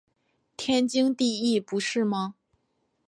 [0.57, 2.33] 天经地义不是吗？